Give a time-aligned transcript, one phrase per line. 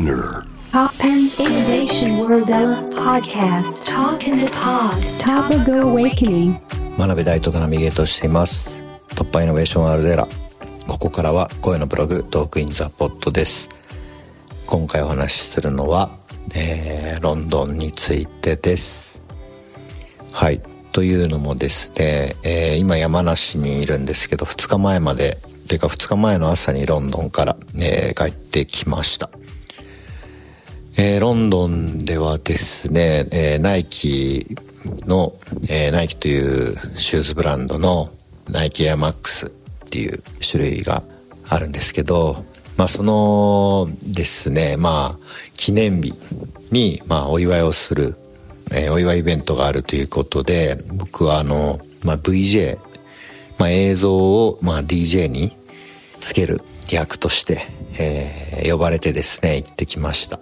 [0.00, 0.46] Spinner.
[0.72, 3.84] Pop and Innovation World Podcast.
[3.84, 4.94] Talk in the Pod.
[5.18, 6.58] Topago Awakening.
[6.96, 8.82] 真鍋大斗がナビゲートしています。
[9.14, 10.26] 突破イノベーションアルデラ
[10.88, 13.68] ここからは声のブログトークインザポットです。
[14.66, 16.10] 今回お話しするのは、
[16.54, 19.20] えーロンドンについてです。
[20.32, 20.62] はい。
[20.92, 25.36] というのもですね、えー今山梨にいるんですけど2日前まで
[25.68, 29.28] ていうか2日前の朝にロンドンから、えー帰ってきました
[31.02, 34.54] えーロンドンではですね、えーナイキ
[35.06, 35.32] の、
[35.70, 38.10] えーナイキというシューズブランドの
[38.50, 39.50] ナイキエアマックスっ
[39.88, 41.02] ていう種類が
[41.48, 42.44] あるんですけど、
[42.76, 45.18] まあそのですね、まあ
[45.56, 46.12] 記念日
[46.70, 48.14] に、まあお祝いをする、
[48.70, 52.76] えーお祝いイベントがあるということで、僕はあの、まあ VJ、
[53.58, 55.56] まあ映像を、まあ DJ に
[56.18, 56.60] つける
[56.92, 57.62] 役として、
[57.98, 60.38] えー呼ばれてですね、行ってきました。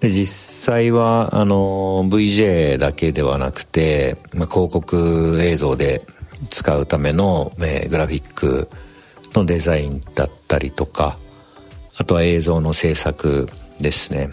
[0.00, 6.04] で、実際は、あの、VJ だけではなくて、まあ、広告映像で
[6.48, 8.68] 使うための、えーグラフィック
[9.34, 11.18] のデザインだったりとか、
[11.98, 13.46] あとは映像の制作
[13.80, 14.30] ですね。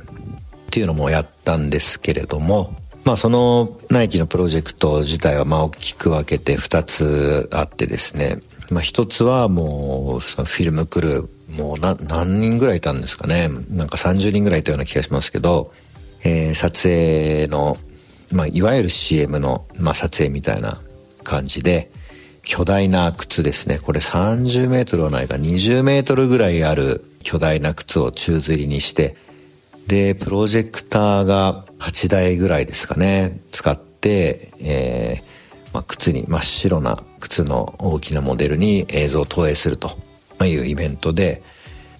[0.67, 2.73] っていうのもやったんですけれども、
[3.03, 8.37] まあそのナイキのプロジェクト自体はまあ大きく分けて2つあってですね。
[8.69, 13.47] まあ一つはもうそのフィルムクルー、もう何人ぐらいいたんですかね。
[13.69, 15.71] なんか30人ぐらいいたような気がしますけど、
[16.25, 17.77] えー撮影の、
[18.31, 20.77] まあいわゆる CM の、まあ撮影みたいな
[21.23, 21.89] 感じで、
[22.43, 23.79] 巨大な靴ですね。
[23.79, 29.15] これ30メートルはないか20メートルぐらいある巨大な靴を宙吊りにして、
[29.87, 40.06] で、プロジェクターが8台ぐらいですかね、使って、えーまあ、靴に、真っ白な靴の大きなモデルに映像を投影すると
[40.45, 41.41] いうイベントで、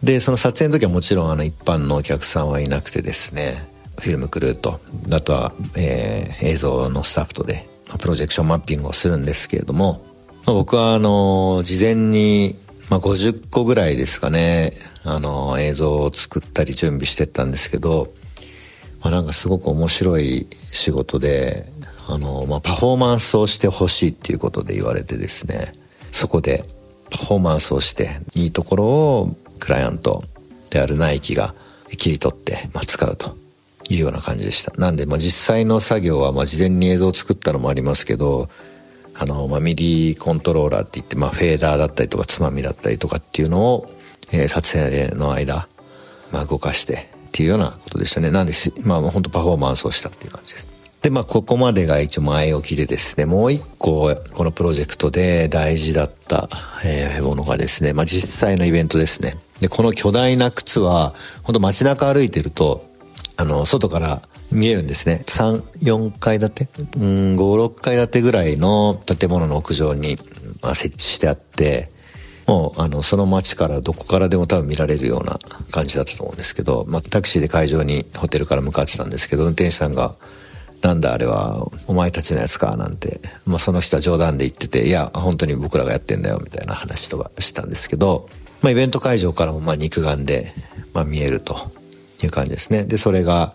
[0.03, 3.67] で、その撮影の時はもちろんあの一般のお客さんはいなくてですね、
[3.99, 4.79] フィルムクルーと、
[5.11, 7.67] あとは、えー映像のスタッフとで、
[8.00, 10.01] プロジェクションマッピングをするんですけれども、
[10.45, 12.56] まあ僕はあの、事前に、
[12.89, 14.72] まあ、50個ぐらいですかね、
[15.03, 18.13] あの、映像を作ったり準備してったんですけど、
[19.01, 21.66] まあ、なんかすごく面白い仕事で、
[22.07, 25.73] あの、まあ、パフォーマンスをしてほしいっていうことで言われてですね、
[26.12, 26.63] そこで
[27.12, 30.23] パフォーマンスをして、いいところをクライアント
[30.72, 31.53] であるナイキが
[31.97, 33.35] 切り取って、まあ、使うと
[33.90, 34.73] いうような感じでした。
[34.78, 38.50] なんで、まあ、実際の作業は、まあ、事前に映像を作ったのもありますけど、
[39.19, 43.89] あの、まあ、ミディコントローラーって言って、まあ、フェーダーだったりとか、つまみだったりとかっていうのを、
[44.31, 45.68] えー撮影の間、
[46.31, 48.29] まあ、動かしてっていうようなことでしたね。
[48.29, 48.53] なんで、
[48.84, 50.76] まあ、本当パフォーマンスをしたっていう感じです。
[51.02, 56.50] で、まあ、ここまでが一応前置きでですね、もう一個、このプロジェクトで大事だった、
[56.85, 59.36] えーものがですね、まあ、実際のイベントですね。
[59.59, 61.13] で、この巨大な靴は、
[61.44, 62.86] 本当街中歩いてると、
[63.38, 64.22] あの、外から
[64.52, 65.24] 見えるんですね。
[65.28, 66.68] 3、4階建て？
[66.96, 70.18] うん、5、6階建てぐらいの建物の屋上に、
[70.63, 71.90] まあ、設置してあって、
[72.47, 75.38] もう、あの、その街からどこからでも多分見られるような
[75.72, 80.16] 感じだったと思うんですけど、まあ、タクシーで会場にホテルから向かってたんですけど、運転手さんが、
[80.81, 88.27] なんだあれは、お前たちのやつか、なんて、まあ、その人は冗談で言ってて、いや、本当に僕らがやってんだよ、みたいな話とかしたんですけど、
[88.61, 90.45] まあ、イベント会場からも、まあ、肉眼で、
[90.93, 91.55] まあ、見えると
[92.23, 92.85] いう感じですね。
[92.85, 93.53] で、それが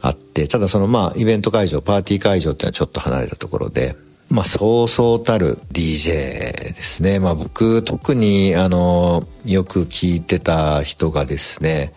[0.00, 3.96] あって、ただその、まあ、イベント会場、パーティー会場っていうのはちょっと離れたところで、
[4.30, 7.20] まあ、そうそうたる DJ ですね。
[7.20, 11.92] まあ、僕、特に、あの、よく聞いてた人がですね、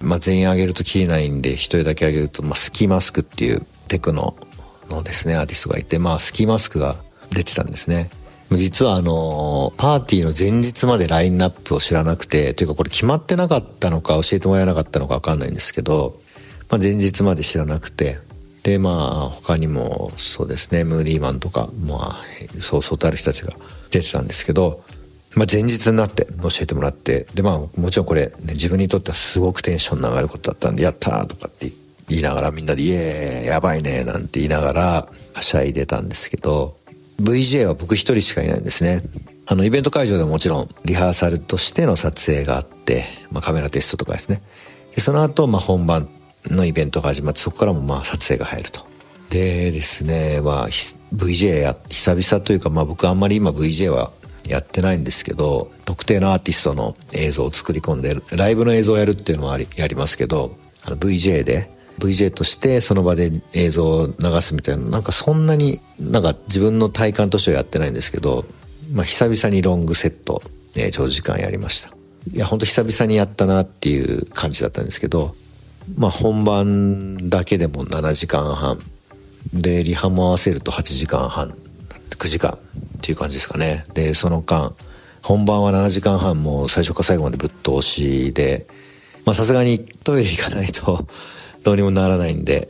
[0.00, 4.34] まあ、全員あげるときりないんで、一人だけあげると、まあ、スキーマスクっていうテクノ
[4.90, 6.96] のですね、アーティストがいて、まあ、スキーマスクが
[7.30, 8.10] 出てたんですね。
[8.50, 16.18] 実はあの、パーティーの前日までラインナップを知らなくて、というかこれ決まってなかったのか教えてもらえなかったのかわかんないんですけど、
[16.70, 18.18] まあ、前日まで知らなくて、
[18.64, 22.20] で、まあ、他にも、そうですね、ムーディーマンとか、まあ、
[22.58, 23.52] そうそうたる人たちが
[23.92, 24.82] 出てたんですけど、
[25.36, 36.76] まあ、前日になって教えてもらって、で、まあ、もちろんこれ、ね、自分にとってはすごくテンションの上がることだったんで、やったーとかって言って言いながらみんなで、イエーイやばいねなんて言いながら、はしゃいでたんですけど、
[37.20, 39.02] VJ は僕一人しかいないんですね。
[39.46, 44.40] あの、イベント会場でももちろん、リハーサルとしての撮影があって、まあ、カメラテストとかですね。
[44.94, 46.08] でその後、まあ、本番
[46.46, 48.80] のイベントが始まって、そこからもまあ、撮影が入ると。
[49.30, 54.12] でですね、まあ、VJ や、久々というか、まあ僕あんまり今 VJ は
[54.46, 68.44] やってないんですけど、特定のアーティストの映像を作り込んで、ライブの映像をやるっていうのはありやりますけど、VJ で、VJ としてその場で映像を流すみたいな、なんかそんなに、なんか自分の体感としてはやってないんですけど、
[68.92, 70.42] まあ久々にロングセット、
[70.76, 71.94] えー長時間やりました。
[72.32, 75.34] いや、ほんと久々にやったなっていう感じだったんですけど、
[75.96, 78.78] まあ本番だけでも7時間半。
[79.52, 81.54] で、リハも合わせると8時間半、
[82.18, 82.58] 9時間
[82.98, 83.84] っていう感じですかね。
[83.94, 84.74] で、その間、
[85.22, 88.66] 本番は7時間半もう最初から最後までぶっ通しで、
[89.32, 91.06] さすがにトイレ行かないと
[91.64, 92.68] どうにもならないんで、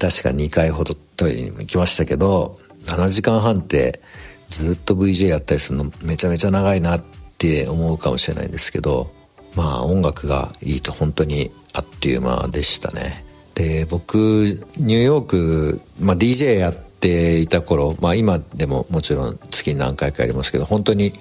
[0.00, 4.00] 確か2回ほどトイレにも行きましたけど、7時間半って
[4.48, 7.02] ずっと VJ やったりするのめちゃめちゃ長いなっ
[7.38, 9.10] て思うかもしれないんですけど、
[9.56, 13.24] まあ音楽がいいと本当にあっという間でしたね。
[13.54, 21.12] で、僕、ニューヨーク、まあ DJ やっていた頃、まあ今でももちろん月に何回かやりますけど、本当に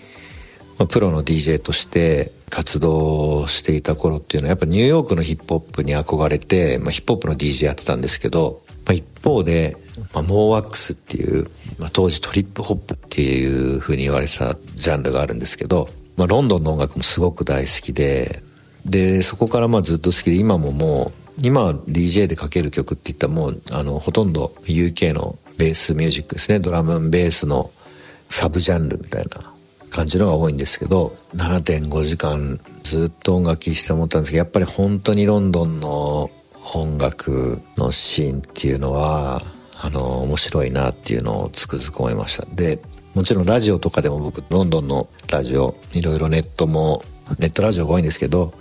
[0.77, 9.75] まあ、プロの DJ として活動していた頃っていうのはやっぱニューヨークのヒップホップに憧れて、まあ、ヒップホップの DJ やってたんですけど、まあ、一方で、
[10.13, 11.47] まあ、モーワックスっていう、
[11.79, 18.41] まあ、当時トリップホップっていう風に言われてたジャンルがあるんですけど、まあ、ロンドンの音楽もすごく大好きで、
[18.85, 26.59] で、そこからまあずっと好きで、今ももう、今 DJ でかける曲って言ったらもう、あの、ほとんど UK のベースミュージックですね。
[26.59, 27.69] ドラムンベースの
[28.29, 29.54] サブジャンルみたいな
[29.95, 36.29] 感じのが多いんですけど、7.5時間ずっと音楽聴いて思ったんですけど、やっぱり本当にロンドンの
[36.73, 39.41] 音楽のシーンっていうのは、
[39.81, 42.45] あの、面白いなっていうのをつくづく思いました。
[42.53, 42.79] で、
[43.15, 47.01] もちろんラジオとかでも僕、ロンドンのラジオ、いろいろネットも、
[47.39, 48.53] ネットラジオが多いんですけど、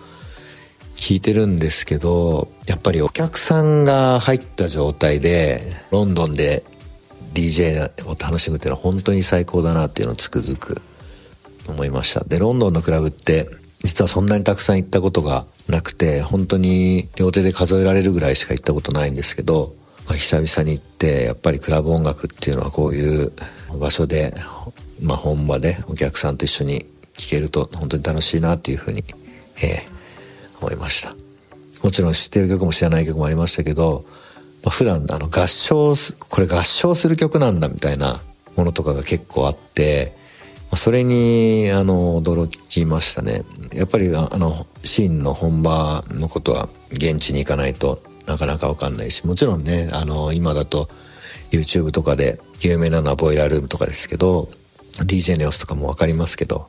[0.94, 6.62] 聞いてるんですけど、やっぱりお客さんが入った状態で、ロンドンで
[7.34, 10.80] DJ を楽しむっていうのは本当に最高だなっていうのをつくづく
[11.68, 12.24] 思いました。
[12.24, 13.48] で、ロンドンのクラブって、
[13.82, 19.74] 実はそんなにたくさん行ったことがなくて、本当に両手で数えられるぐらいしか行ったことないんですけど、
[20.06, 23.32] まあ、久々に行って、やっぱりクラブ音楽っていうのはこういう
[23.78, 24.34] 場所で、
[25.02, 29.04] まあ本場でお客さんと一緒に聴けると本当に楽しいなっていうふうに、
[29.62, 31.14] えー、思いました。
[31.82, 34.04] もちろん知ってる曲も知らない曲もありましたけど、
[34.64, 35.94] まあ、普段あの合唱
[36.30, 38.20] これ合唱する曲なんだみたいな
[38.56, 40.16] ものとかが結構あって、
[40.76, 43.42] それに、あの、驚きましたね。
[43.74, 50.88] やっぱり、あの、シーンの本場のことは現地に行かないとなかなかわかんないし、もちろんね、あの、今だと
[51.50, 54.48] YouTube とかで有名なのはボイラールームとかですけど、
[55.00, 56.68] DJ の様子とかもわかりますけど、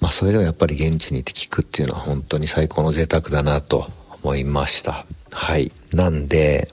[0.00, 3.86] まあそれではやっぱり現地に行って聞くっていうのは本当に最高の贅沢だなと
[4.22, 5.06] 思いました。
[5.32, 5.72] はい。
[5.92, 6.68] なんで、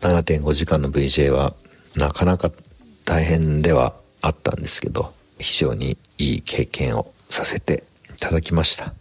[0.00, 1.54] 7.5時間の VJ は
[1.96, 2.50] なかなか
[3.04, 8.94] 大変ではあったんですけど、非常にいい経験をさせていただきました。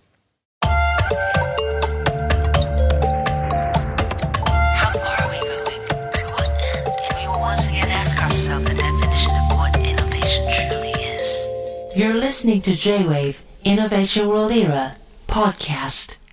[11.95, 14.97] You're listening to J-Wave Innovation World Era
[15.27, 16.26] podcast.